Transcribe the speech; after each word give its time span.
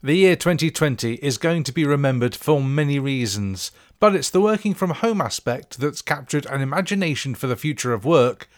The 0.00 0.14
year 0.14 0.36
2020 0.36 1.14
is 1.14 1.38
going 1.38 1.64
to 1.64 1.72
be 1.72 1.84
remembered 1.84 2.36
for 2.36 2.62
many 2.62 3.00
reasons, 3.00 3.72
but 3.98 4.14
it's 4.14 4.30
the 4.30 4.40
working 4.40 4.72
from 4.72 4.90
home 4.90 5.20
aspect 5.20 5.80
that's 5.80 6.02
captured 6.02 6.46
an 6.46 6.60
imagination 6.60 7.34
for 7.34 7.48
the 7.48 7.56
future 7.56 7.92
of 7.92 8.04
work 8.04 8.48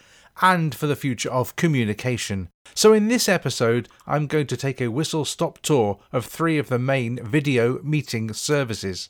and 0.43 0.75
for 0.75 0.87
the 0.87 0.95
future 0.95 1.31
of 1.31 1.57
communication. 1.57 2.51
So, 2.75 2.93
in 2.93 3.09
this 3.09 3.27
episode, 3.27 3.89
I'm 4.07 4.27
going 4.27 4.49
to 4.49 4.57
take 4.59 4.83
a 4.83 4.89
whistle 4.89 5.25
stop 5.25 5.61
tour 5.61 5.99
of 6.13 6.27
three 6.27 6.59
of 6.59 6.69
the 6.69 6.79
main 6.79 7.25
video 7.25 7.83
meeting 7.83 8.35
services. 8.35 9.09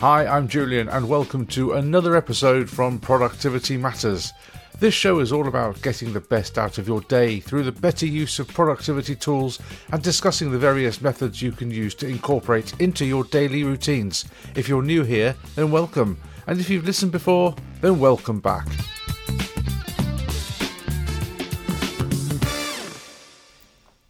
Hi, 0.00 0.26
I'm 0.26 0.48
Julian, 0.48 0.88
and 0.88 1.08
welcome 1.08 1.46
to 1.46 1.74
another 1.74 2.16
episode 2.16 2.68
from 2.68 2.98
Productivity 2.98 3.76
Matters. 3.76 4.32
This 4.78 4.92
show 4.92 5.20
is 5.20 5.32
all 5.32 5.48
about 5.48 5.80
getting 5.80 6.12
the 6.12 6.20
best 6.20 6.58
out 6.58 6.76
of 6.76 6.86
your 6.86 7.00
day 7.00 7.40
through 7.40 7.62
the 7.62 7.72
better 7.72 8.04
use 8.04 8.38
of 8.38 8.48
productivity 8.48 9.16
tools 9.16 9.58
and 9.90 10.02
discussing 10.02 10.50
the 10.50 10.58
various 10.58 11.00
methods 11.00 11.40
you 11.40 11.50
can 11.50 11.70
use 11.70 11.94
to 11.94 12.06
incorporate 12.06 12.78
into 12.78 13.06
your 13.06 13.24
daily 13.24 13.64
routines. 13.64 14.26
If 14.54 14.68
you're 14.68 14.82
new 14.82 15.02
here, 15.02 15.34
then 15.54 15.70
welcome, 15.70 16.18
and 16.46 16.60
if 16.60 16.68
you've 16.68 16.84
listened 16.84 17.10
before, 17.10 17.56
then 17.80 17.98
welcome 17.98 18.38
back. 18.38 18.66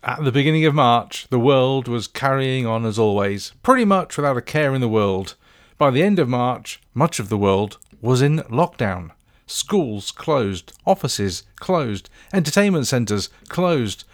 At 0.03 0.25
the 0.25 0.33
beginning 0.33 0.65
of 0.67 0.75
March, 0.75 1.29
the 1.31 1.39
world 1.39 1.87
was 1.87 2.09
carrying 2.09 2.67
on 2.67 2.85
as 2.85 2.99
always, 2.99 3.53
pretty 3.63 3.85
much 3.85 4.17
without 4.17 4.37
a 4.37 4.43
care 4.43 4.75
in 4.75 4.81
the 4.81 4.89
world. 4.89 5.37
By 5.79 5.93
the 5.93 6.03
end 6.03 6.19
of 6.19 6.29
March, 6.29 6.81
much 6.93 7.21
of 7.21 7.29
the 7.29 7.39
world 7.39 7.79
was 8.01 8.21
in 8.21 8.39
lockdown. 8.51 9.13
Schools 9.47 10.11
closed, 10.11 10.73
offices 10.85 11.45
closed, 11.57 12.11
entertainment 12.33 12.87
centres 12.87 13.29
closed. 13.49 14.05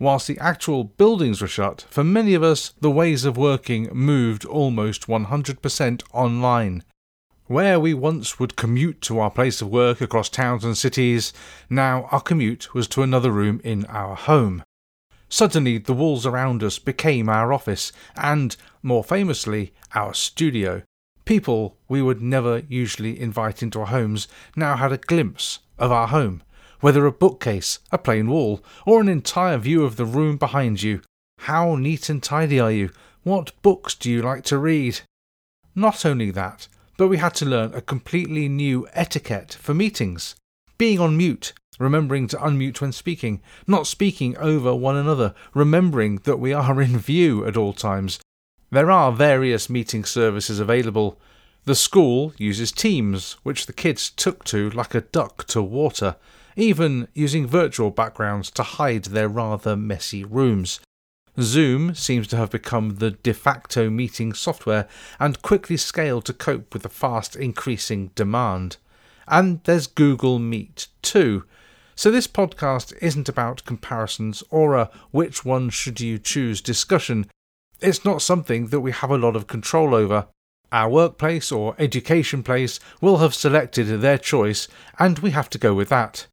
Whilst 0.00 0.26
the 0.26 0.38
actual 0.38 0.84
buildings 0.84 1.40
were 1.40 1.46
shut, 1.46 1.86
for 1.90 2.02
many 2.02 2.34
of 2.34 2.42
us, 2.42 2.72
the 2.80 2.90
ways 2.90 3.24
of 3.24 3.36
working 3.36 3.88
moved 3.92 4.44
almost 4.44 5.06
100% 5.06 6.02
online. 6.12 6.82
Where 7.46 7.78
we 7.78 7.94
once 7.94 8.38
would 8.38 8.56
commute 8.56 9.00
to 9.02 9.18
our 9.18 9.30
place 9.30 9.60
of 9.60 9.68
work 9.68 10.00
across 10.00 10.28
towns 10.28 10.64
and 10.64 10.78
cities, 10.78 11.32
now 11.68 12.08
our 12.10 12.20
commute 12.20 12.74
was 12.74 12.88
to 12.88 13.02
another 13.02 13.30
room 13.30 13.60
in 13.62 13.84
our 13.86 14.16
home. 14.16 14.62
Suddenly, 15.28 15.78
the 15.78 15.92
walls 15.92 16.26
around 16.26 16.62
us 16.62 16.78
became 16.78 17.28
our 17.28 17.52
office, 17.52 17.92
and, 18.16 18.56
more 18.82 19.04
famously, 19.04 19.72
our 19.94 20.14
studio. 20.14 20.82
People 21.30 21.76
we 21.88 22.02
would 22.02 22.20
never 22.20 22.64
usually 22.68 23.20
invite 23.20 23.62
into 23.62 23.78
our 23.78 23.86
homes 23.86 24.26
now 24.56 24.74
had 24.74 24.90
a 24.90 24.96
glimpse 24.96 25.60
of 25.78 25.92
our 25.92 26.08
home, 26.08 26.42
whether 26.80 27.06
a 27.06 27.12
bookcase, 27.12 27.78
a 27.92 27.98
plain 27.98 28.28
wall, 28.28 28.64
or 28.84 29.00
an 29.00 29.08
entire 29.08 29.56
view 29.56 29.84
of 29.84 29.94
the 29.94 30.04
room 30.04 30.38
behind 30.38 30.82
you. 30.82 31.02
How 31.38 31.76
neat 31.76 32.08
and 32.08 32.20
tidy 32.20 32.58
are 32.58 32.72
you? 32.72 32.90
What 33.22 33.52
books 33.62 33.94
do 33.94 34.10
you 34.10 34.22
like 34.22 34.42
to 34.46 34.58
read? 34.58 35.02
Not 35.76 36.04
only 36.04 36.32
that, 36.32 36.66
but 36.96 37.06
we 37.06 37.18
had 37.18 37.36
to 37.36 37.46
learn 37.46 37.74
a 37.74 37.80
completely 37.80 38.48
new 38.48 38.88
etiquette 38.92 39.56
for 39.60 39.72
meetings. 39.72 40.34
Being 40.78 40.98
on 40.98 41.16
mute, 41.16 41.52
remembering 41.78 42.26
to 42.26 42.38
unmute 42.38 42.80
when 42.80 42.90
speaking, 42.90 43.40
not 43.68 43.86
speaking 43.86 44.36
over 44.38 44.74
one 44.74 44.96
another, 44.96 45.36
remembering 45.54 46.16
that 46.24 46.40
we 46.40 46.52
are 46.52 46.82
in 46.82 46.98
view 46.98 47.46
at 47.46 47.56
all 47.56 47.72
times, 47.72 48.18
there 48.70 48.90
are 48.90 49.12
various 49.12 49.68
meeting 49.68 50.04
services 50.04 50.60
available. 50.60 51.18
The 51.64 51.74
school 51.74 52.32
uses 52.38 52.72
Teams, 52.72 53.36
which 53.42 53.66
the 53.66 53.72
kids 53.72 54.10
took 54.10 54.44
to 54.44 54.70
like 54.70 54.94
a 54.94 55.00
duck 55.00 55.46
to 55.48 55.62
water, 55.62 56.16
even 56.56 57.08
using 57.14 57.46
virtual 57.46 57.90
backgrounds 57.90 58.50
to 58.52 58.62
hide 58.62 59.04
their 59.04 59.28
rather 59.28 59.76
messy 59.76 60.24
rooms. 60.24 60.80
Zoom 61.40 61.94
seems 61.94 62.26
to 62.28 62.36
have 62.36 62.50
become 62.50 62.96
the 62.96 63.12
de 63.12 63.32
facto 63.32 63.88
meeting 63.88 64.32
software 64.32 64.88
and 65.18 65.42
quickly 65.42 65.76
scaled 65.76 66.24
to 66.26 66.32
cope 66.32 66.72
with 66.72 66.82
the 66.82 66.88
fast 66.88 67.36
increasing 67.36 68.10
demand. 68.14 68.76
And 69.28 69.62
there's 69.64 69.86
Google 69.86 70.38
Meet 70.38 70.88
too. 71.02 71.44
So 71.94 72.10
this 72.10 72.26
podcast 72.26 72.94
isn't 73.00 73.28
about 73.28 73.64
comparisons 73.64 74.42
or 74.50 74.74
a 74.74 74.90
which 75.10 75.44
one 75.44 75.70
should 75.70 76.00
you 76.00 76.18
choose 76.18 76.60
discussion. 76.60 77.26
It's 77.80 78.04
not 78.04 78.22
something 78.22 78.66
that 78.68 78.80
we 78.80 78.92
have 78.92 79.10
a 79.10 79.18
lot 79.18 79.36
of 79.36 79.46
control 79.46 79.94
over. 79.94 80.26
Our 80.70 80.88
workplace 80.88 81.50
or 81.50 81.74
education 81.78 82.42
place 82.42 82.78
will 83.00 83.18
have 83.18 83.34
selected 83.34 83.86
their 83.86 84.18
choice, 84.18 84.68
and 84.98 85.18
we 85.18 85.30
have 85.30 85.50
to 85.50 85.58
go 85.58 85.74
with 85.74 85.88
that. 85.88 86.26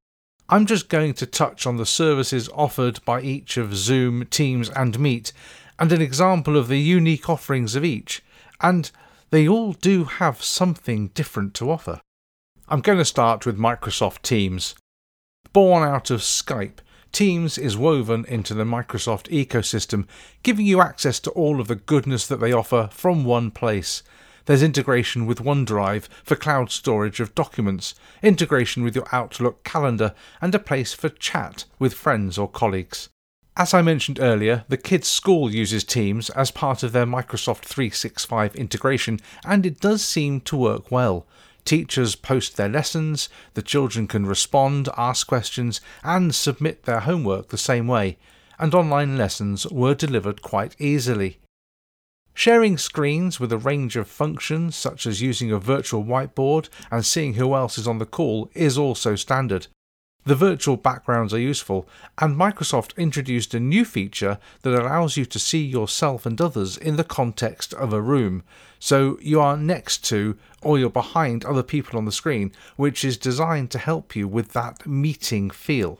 I'm 0.50 0.66
just 0.66 0.90
going 0.90 1.13
to 1.16 1.25
touch 1.25 1.66
on 1.66 1.78
the 1.78 1.86
services 1.86 2.50
offered 2.53 3.03
by 3.03 3.22
each 3.22 3.57
of 3.57 3.75
Zoom, 3.75 4.25
Teams, 4.25 4.69
and 4.69 5.00
Meet, 5.00 5.34
and 5.80 5.91
an 5.91 6.02
example 6.02 6.57
of 6.57 6.68
the 6.68 6.80
unique 6.80 7.30
offerings 7.30 7.75
of 7.75 7.84
each, 7.84 8.24
and 8.62 8.91
they 9.30 9.47
all 9.47 9.74
do 9.74 10.06
have 10.06 10.44
something 10.44 11.09
different 11.09 11.53
to 11.56 11.72
offer. 11.72 12.02
I'm 12.69 12.81
going 12.81 12.97
to 12.97 13.06
start 13.06 13.46
with 13.46 13.57
Microsoft 13.57 14.22
Teams. 14.22 14.75
Born 15.53 15.84
out 15.84 16.12
of 16.12 16.22
Skype, 16.22 16.80
Teams 17.12 17.57
is 17.57 17.78
woven 17.78 18.25
into 18.25 18.53
the 18.53 18.63
Microsoft 18.63 19.29
ecosystem, 19.29 20.07
giving 20.44 20.66
you 20.66 20.81
access 20.81 21.19
to 21.22 21.31
all 21.31 21.59
of 21.59 21.68
the 21.68 21.75
goodness 21.75 22.28
that 22.28 22.40
they 22.40 22.51
offer 22.51 22.90
from 22.91 23.23
one 23.23 23.51
place. 23.51 24.03
There's 24.45 24.63
integration 24.63 25.25
with 25.25 25.44
OneDrive 25.44 26.07
for 26.23 26.35
cloud 26.35 26.72
storage 26.72 27.19
of 27.19 27.35
documents, 27.35 27.95
integration 28.22 28.84
with 28.84 28.95
your 28.95 29.07
Outlook 29.12 29.63
calendar, 29.63 30.13
and 30.41 30.56
a 30.56 30.59
place 30.59 30.94
for 30.94 31.09
chat 31.09 31.66
with 31.79 31.94
friends 31.94 32.38
or 32.38 32.50
colleagues. 32.50 33.09
As 33.57 33.74
I 33.74 33.81
mentioned 33.81 34.19
earlier, 34.19 34.66
the 34.69 34.78
kids' 34.78 35.07
school 35.07 35.51
uses 35.51 35.84
Teams 35.84 36.29
as 36.29 36.51
part 36.51 36.84
of 36.84 36.91
their 36.91 37.07
Microsoft 37.07 37.66
365 37.66 38.56
integration, 38.56 39.19
and 39.44 39.66
it 39.66 39.79
does 39.79 40.06
seem 40.06 40.41
to 40.41 40.56
work 40.56 40.91
well. 40.91 41.25
Teachers 41.67 42.16
post 42.16 42.55
their 42.55 42.69
lessons, 42.69 43.28
the 43.53 43.61
children 43.61 44.07
can 44.07 44.25
respond, 44.25 44.88
ask 44.95 45.28
questions, 45.28 45.81
and 46.01 46.33
submit 46.33 46.83
their 46.83 47.01
homework 47.01 47.50
the 47.50 47.57
same 47.57 47.88
way, 47.88 48.17
and 48.57 48.73
online 48.73 49.17
lessons 49.17 49.67
were 49.67 49.94
delivered 49.94 50.41
quite 50.41 50.77
easily. 50.79 51.39
Sharing 52.33 52.77
screens 52.77 53.41
with 53.41 53.51
a 53.51 53.57
range 53.57 53.97
of 53.97 54.07
functions, 54.07 54.77
such 54.77 55.06
as 55.06 55.22
using 55.22 55.51
a 55.51 55.59
virtual 55.59 56.06
whiteboard 56.06 56.69
and 56.89 57.06
seeing 57.06 57.33
who 57.33 57.53
else 57.53 57.77
is 57.77 57.85
on 57.85 58.00
the 58.00 58.06
call, 58.06 58.50
is 58.53 58.77
also 58.77 59.16
standard. 59.16 59.67
The 60.27 60.35
virtual 60.35 60.75
backgrounds 60.75 61.33
are 61.33 61.39
useful, 61.39 61.88
and 62.17 62.35
Microsoft 62.35 62.97
introduced 62.97 63.53
a 63.53 63.61
new 63.61 63.85
feature 63.85 64.39
that 64.61 64.77
allows 64.77 65.15
you 65.15 65.23
to 65.23 65.39
see 65.39 65.63
yourself 65.63 66.25
and 66.25 66.41
others 66.41 66.75
in 66.75 66.97
the 66.97 67.05
context 67.05 67.73
of 67.73 67.93
a 67.93 68.01
room. 68.01 68.43
So 68.77 69.17
you 69.21 69.39
are 69.39 69.55
next 69.55 70.03
to 70.09 70.38
or 70.61 70.77
you're 70.77 70.89
behind 70.89 71.45
other 71.45 71.63
people 71.63 71.97
on 71.97 72.03
the 72.03 72.11
screen, 72.11 72.51
which 72.75 73.05
is 73.05 73.15
designed 73.15 73.71
to 73.71 73.79
help 73.79 74.17
you 74.17 74.27
with 74.27 74.51
that 74.51 74.85
meeting 74.85 75.49
feel. 75.49 75.97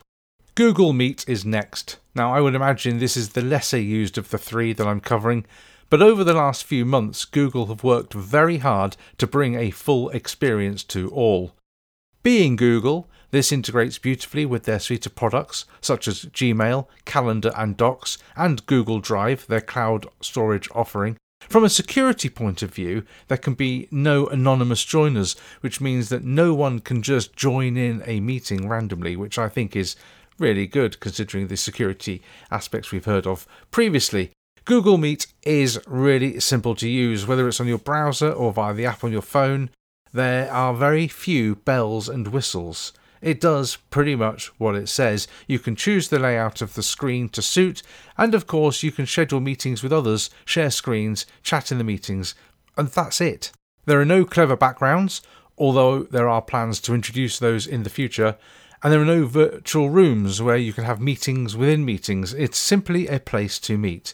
Google 0.55 0.91
Meet 0.91 1.23
is 1.25 1.45
next. 1.45 1.95
Now, 2.13 2.33
I 2.33 2.41
would 2.41 2.53
imagine 2.53 2.99
this 2.99 3.15
is 3.15 3.29
the 3.29 3.41
lesser 3.41 3.79
used 3.79 4.17
of 4.17 4.29
the 4.29 4.38
three 4.38 4.73
that 4.73 4.88
I'm 4.88 4.99
covering, 4.99 5.45
but 5.89 6.01
over 6.01 6.25
the 6.25 6.33
last 6.33 6.65
few 6.65 6.83
months, 6.83 7.23
Google 7.23 7.67
have 7.67 7.81
worked 7.81 8.13
very 8.13 8.57
hard 8.57 8.97
to 9.19 9.25
bring 9.25 9.55
a 9.55 9.71
full 9.71 10.09
experience 10.09 10.83
to 10.83 11.07
all. 11.11 11.53
Being 12.23 12.57
Google, 12.57 13.07
this 13.31 13.51
integrates 13.51 13.97
beautifully 13.97 14.45
with 14.45 14.63
their 14.63 14.79
suite 14.79 15.05
of 15.05 15.15
products 15.15 15.65
such 15.81 16.07
as 16.07 16.25
Gmail, 16.25 16.88
Calendar 17.05 17.51
and 17.55 17.75
Docs, 17.75 18.17
and 18.35 18.65
Google 18.65 18.99
Drive, 18.99 19.47
their 19.47 19.61
cloud 19.61 20.05
storage 20.21 20.69
offering. 20.73 21.17
From 21.41 21.63
a 21.63 21.69
security 21.69 22.29
point 22.29 22.61
of 22.61 22.73
view, 22.73 23.03
there 23.27 23.38
can 23.38 23.53
be 23.53 23.88
no 23.91 24.27
anonymous 24.27 24.83
joiners, 24.83 25.35
which 25.61 25.79
means 25.79 26.09
that 26.09 26.23
no 26.23 26.53
one 26.53 26.79
can 26.79 27.01
just 27.01 27.35
join 27.35 27.77
in 27.77 28.03
a 28.05 28.19
meeting 28.19 28.67
randomly, 28.67 29.15
which 29.15 29.38
I 29.38 29.47
think 29.47 29.75
is 29.75 29.95
really 30.39 30.67
good 30.67 30.99
considering 30.99 31.47
the 31.47 31.57
security 31.57 32.21
aspects 32.51 32.91
we've 32.91 33.05
heard 33.05 33.25
of 33.25 33.47
previously. 33.71 34.31
Google 34.65 34.97
Meet 34.97 35.27
is 35.44 35.80
really 35.88 36.41
simple 36.41 36.75
to 36.75 36.89
use, 36.89 37.25
whether 37.25 37.47
it's 37.47 37.62
on 37.62 37.68
your 37.68 37.77
browser 37.77 38.31
or 38.31 38.51
via 38.51 38.73
the 38.73 38.85
app 38.85 39.03
on 39.03 39.13
your 39.13 39.21
phone. 39.21 39.69
There 40.12 40.51
are 40.51 40.73
very 40.73 41.07
few 41.07 41.56
bells 41.56 42.09
and 42.09 42.27
whistles. 42.27 42.91
It 43.22 43.42
does 43.42 43.78
pretty 43.90 44.16
much 44.16 44.48
what 44.60 44.75
it 44.75 44.90
says. 44.90 45.28
You 45.48 45.60
can 45.60 45.75
choose 45.75 46.10
the 46.10 46.19
layout 46.19 46.62
of 46.62 46.75
the 46.75 46.84
screen 46.84 47.30
to 47.30 47.42
suit, 47.42 47.81
and 48.18 48.36
of 48.36 48.48
course, 48.48 48.84
you 48.84 48.92
can 48.92 49.06
schedule 49.06 49.40
meetings 49.40 49.84
with 49.84 49.94
others, 49.94 50.30
share 50.46 50.72
screens, 50.72 51.25
chat 51.44 51.72
in 51.72 51.78
the 51.78 51.84
meetings, 51.84 52.36
and 52.78 52.88
that's 52.90 53.22
it. 53.22 53.52
There 53.86 54.00
are 54.00 54.06
no 54.06 54.25
clever 54.25 54.56
backgrounds, 54.56 55.22
although 55.58 56.04
there 56.04 56.30
are 56.30 56.42
plans 56.42 56.80
to 56.81 56.94
introduce 56.94 57.40
those 57.40 57.66
in 57.66 57.84
the 57.84 57.90
future, 57.90 58.38
and 58.84 58.94
there 58.94 59.02
are 59.02 59.06
no 59.06 59.25
virtual 59.25 59.90
rooms 59.90 60.42
where 60.42 60.58
you 60.58 60.74
can 60.74 60.84
have 60.84 61.02
meetings 61.02 61.56
within 61.56 61.84
meetings. 61.84 62.34
It's 62.34 62.58
simply 62.58 63.08
a 63.08 63.19
place 63.19 63.58
to 63.60 63.78
meet. 63.78 64.14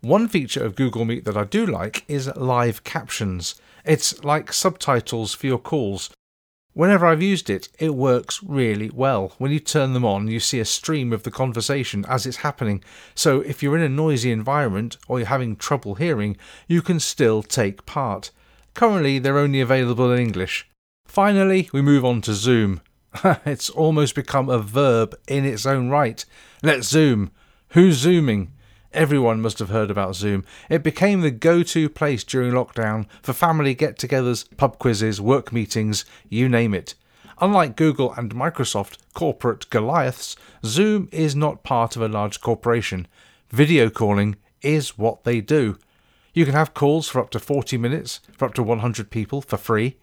One 0.00 0.28
feature 0.28 0.64
of 0.64 0.76
Google 0.76 1.04
Meet 1.04 1.24
that 1.24 1.36
I 1.36 1.44
do 1.44 1.64
like 1.64 2.04
is 2.08 2.34
live 2.36 2.84
captions. 2.84 3.54
It's 3.84 4.22
like 4.24 4.52
subtitles 4.52 5.34
for 5.34 5.46
your 5.46 5.58
calls. 5.58 6.10
Whenever 6.74 7.04
I've 7.04 7.22
used 7.22 7.50
it, 7.50 7.68
it 7.78 7.94
works 7.94 8.42
really 8.42 8.88
well. 8.88 9.34
When 9.36 9.52
you 9.52 9.60
turn 9.60 9.92
them 9.92 10.06
on, 10.06 10.28
you 10.28 10.40
see 10.40 10.58
a 10.58 10.64
stream 10.64 11.12
of 11.12 11.22
the 11.22 11.30
conversation 11.30 12.06
as 12.08 12.24
it's 12.24 12.38
happening. 12.38 12.82
So 13.14 13.40
if 13.40 13.62
you're 13.62 13.76
in 13.76 13.82
a 13.82 13.90
noisy 13.90 14.32
environment 14.32 14.96
or 15.06 15.18
you're 15.18 15.28
having 15.28 15.56
trouble 15.56 15.96
hearing, 15.96 16.38
you 16.66 16.80
can 16.80 16.98
still 16.98 17.42
take 17.42 17.84
part. 17.84 18.30
Currently, 18.72 19.18
they're 19.18 19.36
only 19.36 19.60
available 19.60 20.10
in 20.12 20.18
English. 20.18 20.66
Finally, 21.06 21.68
we 21.74 21.82
move 21.82 22.06
on 22.06 22.22
to 22.22 22.32
Zoom. 22.32 22.80
it's 23.44 23.68
almost 23.68 24.14
become 24.14 24.48
a 24.48 24.58
verb 24.58 25.14
in 25.28 25.44
its 25.44 25.66
own 25.66 25.90
right. 25.90 26.24
Let's 26.62 26.88
Zoom. 26.88 27.32
Who's 27.70 27.96
Zooming? 27.96 28.52
Everyone 28.94 29.40
must 29.40 29.58
have 29.58 29.70
heard 29.70 29.90
about 29.90 30.14
Zoom. 30.14 30.44
It 30.68 30.82
became 30.82 31.22
the 31.22 31.30
go 31.30 31.62
to 31.62 31.88
place 31.88 32.24
during 32.24 32.52
lockdown 32.52 33.06
for 33.22 33.32
family 33.32 33.74
get 33.74 33.96
togethers, 33.96 34.44
pub 34.58 34.78
quizzes, 34.78 35.18
work 35.18 35.50
meetings, 35.50 36.04
you 36.28 36.46
name 36.46 36.74
it. 36.74 36.94
Unlike 37.40 37.76
Google 37.76 38.12
and 38.12 38.34
Microsoft, 38.34 38.98
corporate 39.14 39.70
Goliaths, 39.70 40.36
Zoom 40.64 41.08
is 41.10 41.34
not 41.34 41.62
part 41.62 41.96
of 41.96 42.02
a 42.02 42.08
large 42.08 42.42
corporation. 42.42 43.08
Video 43.50 43.88
calling 43.88 44.36
is 44.60 44.98
what 44.98 45.24
they 45.24 45.40
do. 45.40 45.78
You 46.34 46.44
can 46.44 46.54
have 46.54 46.74
calls 46.74 47.08
for 47.08 47.20
up 47.20 47.30
to 47.30 47.38
40 47.38 47.78
minutes 47.78 48.20
for 48.36 48.44
up 48.44 48.54
to 48.54 48.62
100 48.62 49.10
people 49.10 49.40
for 49.40 49.56
free. 49.56 49.96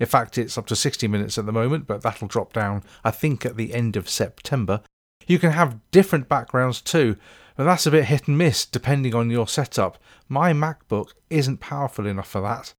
In 0.00 0.06
fact, 0.06 0.36
it's 0.36 0.58
up 0.58 0.66
to 0.66 0.76
60 0.76 1.06
minutes 1.06 1.38
at 1.38 1.46
the 1.46 1.52
moment, 1.52 1.86
but 1.86 2.02
that'll 2.02 2.26
drop 2.26 2.52
down, 2.52 2.82
I 3.04 3.12
think, 3.12 3.46
at 3.46 3.56
the 3.56 3.72
end 3.72 3.94
of 3.94 4.08
September. 4.08 4.82
You 5.26 5.38
can 5.38 5.52
have 5.52 5.78
different 5.90 6.28
backgrounds 6.28 6.80
too, 6.80 7.16
but 7.56 7.64
that's 7.64 7.86
a 7.86 7.90
bit 7.90 8.06
hit 8.06 8.28
and 8.28 8.38
miss 8.38 8.64
depending 8.64 9.14
on 9.14 9.30
your 9.30 9.48
setup. 9.48 9.98
My 10.28 10.52
MacBook 10.52 11.12
isn't 11.30 11.60
powerful 11.60 12.06
enough 12.06 12.28
for 12.28 12.40
that. 12.40 12.74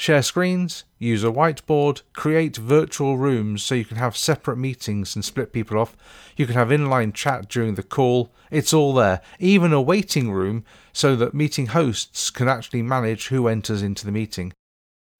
Share 0.00 0.22
screens, 0.22 0.84
use 0.98 1.22
a 1.22 1.26
whiteboard, 1.26 2.00
create 2.14 2.56
virtual 2.56 3.18
rooms 3.18 3.62
so 3.62 3.74
you 3.74 3.84
can 3.84 3.98
have 3.98 4.16
separate 4.16 4.56
meetings 4.56 5.14
and 5.14 5.22
split 5.22 5.52
people 5.52 5.78
off. 5.78 5.94
You 6.36 6.46
can 6.46 6.54
have 6.54 6.68
inline 6.68 7.12
chat 7.12 7.50
during 7.50 7.74
the 7.74 7.82
call. 7.82 8.32
It's 8.50 8.72
all 8.72 8.94
there. 8.94 9.20
Even 9.38 9.74
a 9.74 9.82
waiting 9.82 10.32
room 10.32 10.64
so 10.94 11.16
that 11.16 11.34
meeting 11.34 11.66
hosts 11.66 12.30
can 12.30 12.48
actually 12.48 12.80
manage 12.80 13.28
who 13.28 13.46
enters 13.46 13.82
into 13.82 14.06
the 14.06 14.12
meeting. 14.12 14.54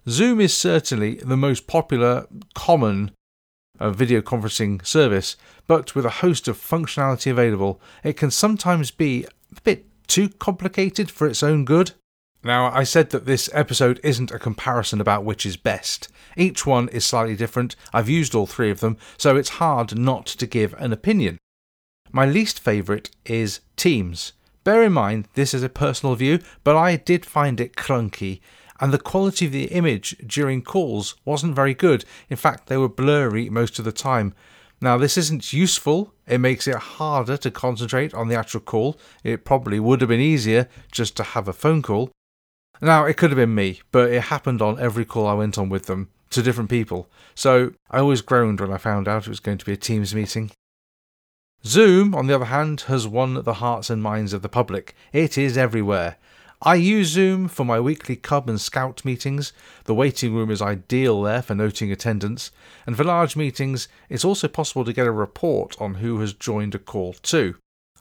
Zoom 0.08 0.40
is 0.40 0.56
certainly 0.56 1.16
the 1.16 1.36
most 1.36 1.66
popular, 1.66 2.26
common 2.54 3.10
a 3.80 3.90
video 3.90 4.20
conferencing 4.20 4.84
service, 4.86 5.36
but 5.66 5.94
with 5.94 6.04
a 6.04 6.20
host 6.20 6.46
of 6.46 6.58
functionality 6.58 7.30
available, 7.30 7.80
it 8.04 8.16
can 8.16 8.30
sometimes 8.30 8.90
be 8.90 9.26
a 9.56 9.60
bit 9.62 9.86
too 10.06 10.28
complicated 10.28 11.10
for 11.10 11.26
its 11.26 11.42
own 11.42 11.64
good. 11.64 11.92
Now, 12.42 12.70
I 12.72 12.84
said 12.84 13.10
that 13.10 13.26
this 13.26 13.50
episode 13.52 14.00
isn't 14.02 14.30
a 14.30 14.38
comparison 14.38 15.00
about 15.00 15.24
which 15.24 15.44
is 15.44 15.56
best. 15.56 16.08
Each 16.36 16.64
one 16.64 16.88
is 16.88 17.04
slightly 17.04 17.36
different. 17.36 17.76
I've 17.92 18.08
used 18.08 18.34
all 18.34 18.46
three 18.46 18.70
of 18.70 18.80
them, 18.80 18.96
so 19.18 19.36
it's 19.36 19.60
hard 19.60 19.98
not 19.98 20.26
to 20.26 20.46
give 20.46 20.74
an 20.74 20.92
opinion. 20.92 21.38
My 22.12 22.26
least 22.26 22.58
favourite 22.58 23.10
is 23.24 23.60
Teams. 23.76 24.32
Bear 24.64 24.82
in 24.82 24.92
mind, 24.92 25.28
this 25.34 25.54
is 25.54 25.62
a 25.62 25.68
personal 25.68 26.14
view, 26.14 26.40
but 26.64 26.76
I 26.76 26.96
did 26.96 27.24
find 27.24 27.60
it 27.60 27.76
clunky 27.76 28.40
and 28.80 28.92
the 28.92 28.98
quality 28.98 29.46
of 29.46 29.52
the 29.52 29.66
image 29.66 30.16
during 30.26 30.62
calls 30.62 31.14
wasn't 31.24 31.54
very 31.54 31.74
good. 31.74 32.04
In 32.28 32.36
fact, 32.36 32.66
they 32.66 32.76
were 32.76 32.88
blurry 32.88 33.50
most 33.50 33.78
of 33.78 33.84
the 33.84 33.92
time. 33.92 34.34
Now, 34.80 34.96
this 34.96 35.18
isn't 35.18 35.52
useful. 35.52 36.14
It 36.26 36.38
makes 36.38 36.66
it 36.66 36.76
harder 36.76 37.36
to 37.36 37.50
concentrate 37.50 38.14
on 38.14 38.28
the 38.28 38.38
actual 38.38 38.60
call. 38.60 38.98
It 39.22 39.44
probably 39.44 39.78
would 39.78 40.00
have 40.00 40.08
been 40.08 40.20
easier 40.20 40.68
just 40.90 41.16
to 41.18 41.22
have 41.22 41.46
a 41.46 41.52
phone 41.52 41.82
call. 41.82 42.10
Now, 42.80 43.04
it 43.04 43.18
could 43.18 43.30
have 43.30 43.36
been 43.36 43.54
me, 43.54 43.80
but 43.92 44.10
it 44.10 44.22
happened 44.24 44.62
on 44.62 44.80
every 44.80 45.04
call 45.04 45.26
I 45.26 45.34
went 45.34 45.58
on 45.58 45.68
with 45.68 45.84
them 45.84 46.08
to 46.30 46.42
different 46.42 46.70
people. 46.70 47.10
So 47.34 47.74
I 47.90 47.98
always 47.98 48.22
groaned 48.22 48.60
when 48.60 48.72
I 48.72 48.78
found 48.78 49.06
out 49.06 49.26
it 49.26 49.28
was 49.28 49.40
going 49.40 49.58
to 49.58 49.66
be 49.66 49.72
a 49.72 49.76
Teams 49.76 50.14
meeting. 50.14 50.50
Zoom, 51.62 52.14
on 52.14 52.26
the 52.26 52.34
other 52.34 52.46
hand, 52.46 52.82
has 52.82 53.06
won 53.06 53.42
the 53.42 53.54
hearts 53.54 53.90
and 53.90 54.02
minds 54.02 54.32
of 54.32 54.40
the 54.40 54.48
public. 54.48 54.94
It 55.12 55.36
is 55.36 55.58
everywhere. 55.58 56.16
I 56.62 56.74
use 56.74 57.08
Zoom 57.08 57.48
for 57.48 57.64
my 57.64 57.80
weekly 57.80 58.16
Cub 58.16 58.46
and 58.46 58.60
Scout 58.60 59.02
meetings. 59.02 59.54
The 59.84 59.94
waiting 59.94 60.34
room 60.34 60.50
is 60.50 60.60
ideal 60.60 61.22
there 61.22 61.40
for 61.40 61.54
noting 61.54 61.90
attendance, 61.90 62.50
and 62.86 62.94
for 62.94 63.02
large 63.02 63.34
meetings, 63.34 63.88
it's 64.10 64.26
also 64.26 64.46
possible 64.46 64.84
to 64.84 64.92
get 64.92 65.06
a 65.06 65.10
report 65.10 65.74
on 65.80 65.94
who 65.94 66.20
has 66.20 66.34
joined 66.34 66.74
a 66.74 66.78
call 66.78 67.14
too. 67.14 67.56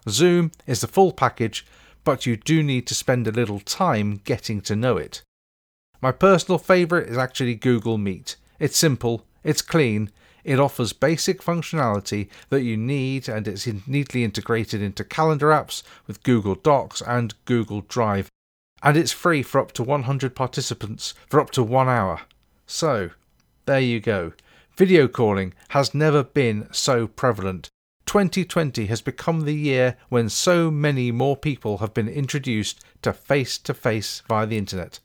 Zoom 0.10 0.52
is 0.68 0.82
the 0.82 0.88
full 0.88 1.14
package, 1.14 1.66
but 2.04 2.26
you 2.26 2.36
do 2.36 2.62
need 2.62 2.86
to 2.88 2.94
spend 2.94 3.28
a 3.28 3.32
little 3.32 3.62
time 3.62 4.20
getting 4.26 4.60
to 4.62 4.76
know 4.76 4.98
it. 4.98 5.22
My 6.02 6.12
personal 6.12 6.58
favourite 6.58 7.08
is 7.08 7.18
actually 7.18 7.56
Google 7.56 7.98
Meet. 7.98 8.36
It's 8.60 8.78
simple, 8.78 9.26
it's 9.42 9.62
clean, 9.62 10.12
it 10.44 10.60
offers 10.60 10.92
basic 10.92 11.42
functionality 11.42 12.28
that 12.50 12.64
you 12.64 12.76
need, 12.76 13.30
and 13.30 13.48
it's 13.48 13.70
neatly 13.88 14.26
integrated 14.26 14.82
into 14.82 15.06
calendar 15.06 15.48
apps 15.48 15.82
with 16.08 16.24
Google 16.24 16.56
Docs 16.56 17.02
and 17.02 17.36
Google 17.46 17.82
Drive 17.88 18.30
and 18.82 18.98
it's 18.98 19.12
free 19.12 19.44
for 19.44 19.60
up 19.60 19.72
to 19.74 19.84
100 19.84 20.36
participants 20.36 21.14
for 21.28 21.40
up 21.40 21.52
to 21.52 21.64
one 21.64 21.90
hour. 21.90 22.22
So, 22.66 23.12
there 23.66 23.80
you 23.80 24.00
go. 24.00 24.34
Video 24.78 25.08
calling 25.08 25.54
has 25.70 25.94
never 25.94 26.24
been 26.24 26.68
so 26.72 27.08
prevalent. 27.08 27.70
2020 28.06 28.88
has 28.88 29.02
become 29.02 29.42
the 29.42 29.54
year 29.54 29.98
when 30.10 30.30
so 30.30 30.72
many 30.72 31.12
more 31.12 31.38
people 31.38 31.78
have 31.78 31.94
been 31.94 32.08
introduced 32.08 32.84
to 33.04 33.14
face 33.14 33.58
to 33.60 33.74
face 33.74 34.24
via 34.28 34.48
the 34.48 34.58
internet. 34.58 35.00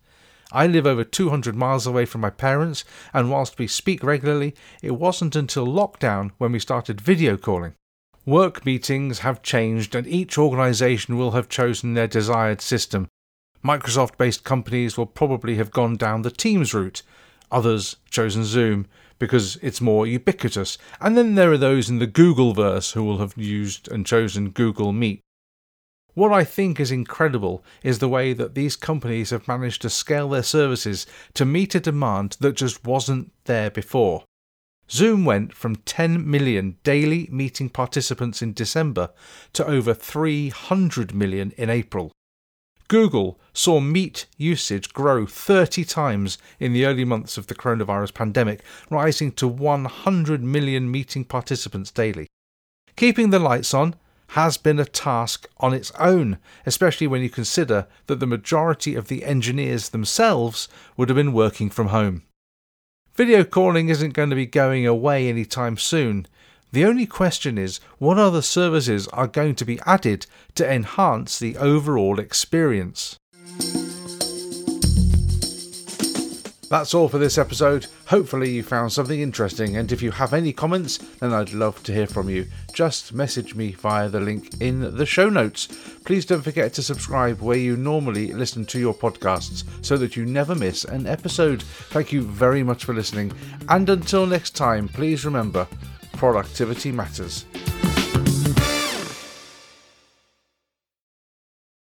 I 0.52 0.66
live 0.68 0.86
over 0.86 1.04
200 1.04 1.56
miles 1.56 1.86
away 1.86 2.04
from 2.04 2.20
my 2.20 2.30
parents, 2.30 2.84
and 3.12 3.30
whilst 3.30 3.58
we 3.58 3.66
speak 3.66 4.04
regularly, 4.04 4.54
it 4.82 4.92
wasn't 4.92 5.34
until 5.34 5.66
lockdown 5.66 6.30
when 6.38 6.52
we 6.52 6.60
started 6.60 7.00
video 7.00 7.36
calling. 7.36 7.74
Work 8.24 8.64
meetings 8.64 9.18
have 9.18 9.42
changed, 9.42 9.94
and 9.94 10.06
each 10.06 10.38
organisation 10.38 11.18
will 11.18 11.32
have 11.32 11.48
chosen 11.48 11.94
their 11.94 12.06
desired 12.06 12.60
system, 12.60 13.08
Microsoft 13.64 14.18
based 14.18 14.44
companies 14.44 14.98
will 14.98 15.06
probably 15.06 15.56
have 15.56 15.70
gone 15.70 15.96
down 15.96 16.22
the 16.22 16.30
Teams 16.30 16.74
route, 16.74 17.02
others 17.50 17.96
chosen 18.10 18.44
Zoom 18.44 18.86
because 19.18 19.56
it's 19.62 19.80
more 19.80 20.06
ubiquitous, 20.06 20.76
and 21.00 21.16
then 21.16 21.34
there 21.34 21.50
are 21.50 21.58
those 21.58 21.88
in 21.88 21.98
the 21.98 22.06
Googleverse 22.06 22.92
who 22.92 23.02
will 23.02 23.18
have 23.18 23.38
used 23.38 23.90
and 23.90 24.04
chosen 24.04 24.50
Google 24.50 24.92
Meet. 24.92 25.20
What 26.12 26.32
I 26.32 26.44
think 26.44 26.78
is 26.78 26.92
incredible 26.92 27.64
is 27.82 27.98
the 27.98 28.08
way 28.08 28.34
that 28.34 28.54
these 28.54 28.76
companies 28.76 29.30
have 29.30 29.48
managed 29.48 29.82
to 29.82 29.90
scale 29.90 30.28
their 30.28 30.42
services 30.42 31.06
to 31.32 31.44
meet 31.44 31.74
a 31.74 31.80
demand 31.80 32.36
that 32.40 32.56
just 32.56 32.84
wasn't 32.84 33.32
there 33.44 33.70
before. 33.70 34.24
Zoom 34.90 35.24
went 35.24 35.54
from 35.54 35.76
10 35.76 36.30
million 36.30 36.76
daily 36.84 37.28
meeting 37.32 37.70
participants 37.70 38.42
in 38.42 38.52
December 38.52 39.10
to 39.54 39.66
over 39.66 39.94
300 39.94 41.14
million 41.14 41.52
in 41.56 41.70
April. 41.70 42.12
Google 42.88 43.38
saw 43.52 43.80
Meet 43.80 44.26
usage 44.36 44.92
grow 44.92 45.26
30 45.26 45.84
times 45.84 46.38
in 46.60 46.72
the 46.72 46.84
early 46.84 47.04
months 47.04 47.38
of 47.38 47.46
the 47.46 47.54
coronavirus 47.54 48.14
pandemic, 48.14 48.62
rising 48.90 49.32
to 49.32 49.48
100 49.48 50.42
million 50.42 50.90
meeting 50.90 51.24
participants 51.24 51.90
daily. 51.90 52.26
Keeping 52.96 53.30
the 53.30 53.38
lights 53.38 53.72
on 53.72 53.94
has 54.28 54.56
been 54.56 54.80
a 54.80 54.84
task 54.84 55.46
on 55.58 55.72
its 55.72 55.92
own, 55.92 56.38
especially 56.66 57.06
when 57.06 57.22
you 57.22 57.30
consider 57.30 57.86
that 58.06 58.20
the 58.20 58.26
majority 58.26 58.94
of 58.94 59.08
the 59.08 59.24
engineers 59.24 59.90
themselves 59.90 60.68
would 60.96 61.08
have 61.08 61.16
been 61.16 61.32
working 61.32 61.70
from 61.70 61.88
home. 61.88 62.22
Video 63.14 63.44
calling 63.44 63.88
isn't 63.88 64.12
going 64.12 64.30
to 64.30 64.36
be 64.36 64.46
going 64.46 64.86
away 64.86 65.28
anytime 65.28 65.76
soon, 65.76 66.26
the 66.74 66.84
only 66.84 67.06
question 67.06 67.56
is 67.56 67.78
what 67.98 68.18
other 68.18 68.42
services 68.42 69.06
are 69.08 69.28
going 69.28 69.54
to 69.54 69.64
be 69.64 69.80
added 69.86 70.26
to 70.56 70.68
enhance 70.68 71.38
the 71.38 71.56
overall 71.56 72.18
experience. 72.18 73.16
That's 76.68 76.92
all 76.92 77.08
for 77.08 77.18
this 77.18 77.38
episode. 77.38 77.86
Hopefully, 78.08 78.50
you 78.50 78.64
found 78.64 78.92
something 78.92 79.20
interesting, 79.20 79.76
and 79.76 79.92
if 79.92 80.02
you 80.02 80.10
have 80.10 80.34
any 80.34 80.52
comments, 80.52 80.98
then 81.20 81.32
I'd 81.32 81.52
love 81.52 81.80
to 81.84 81.92
hear 81.92 82.08
from 82.08 82.28
you. 82.28 82.46
Just 82.72 83.12
message 83.12 83.54
me 83.54 83.70
via 83.70 84.08
the 84.08 84.18
link 84.18 84.60
in 84.60 84.96
the 84.96 85.06
show 85.06 85.28
notes. 85.28 85.68
Please 86.04 86.26
don't 86.26 86.42
forget 86.42 86.72
to 86.74 86.82
subscribe 86.82 87.40
where 87.40 87.56
you 87.56 87.76
normally 87.76 88.32
listen 88.32 88.66
to 88.66 88.80
your 88.80 88.94
podcasts 88.94 89.62
so 89.82 89.96
that 89.98 90.16
you 90.16 90.26
never 90.26 90.56
miss 90.56 90.84
an 90.84 91.06
episode. 91.06 91.62
Thank 91.62 92.10
you 92.10 92.22
very 92.22 92.64
much 92.64 92.84
for 92.84 92.94
listening, 92.94 93.32
and 93.68 93.88
until 93.88 94.26
next 94.26 94.56
time, 94.56 94.88
please 94.88 95.24
remember 95.24 95.68
productivity 96.24 96.90
matters. 96.90 97.44